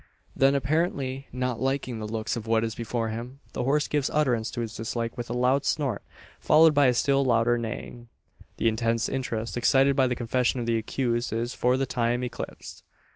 Then, 0.35 0.55
apparently 0.55 1.27
not 1.31 1.59
liking 1.61 1.99
the 1.99 2.07
looks 2.07 2.35
of 2.35 2.47
what 2.47 2.63
is 2.63 2.73
before 2.73 3.09
him, 3.09 3.39
the 3.53 3.63
horse 3.65 3.87
gives 3.87 4.09
utterance 4.09 4.49
to 4.49 4.61
his 4.61 4.75
dislike 4.75 5.15
with 5.15 5.29
a 5.29 5.33
loud 5.33 5.63
snort, 5.63 6.01
followed 6.39 6.73
by 6.73 6.87
a 6.87 6.93
still 6.95 7.23
louder 7.23 7.55
neighing. 7.55 8.09
The 8.57 8.67
intense 8.67 9.07
interest 9.07 9.57
excited 9.57 9.95
by 9.95 10.07
the 10.07 10.15
confession 10.15 10.59
of 10.59 10.65
the 10.65 10.77
accused 10.79 11.31
is 11.33 11.53
for 11.53 11.77
the 11.77 11.85
time 11.85 12.23
eclipsed. 12.23 12.83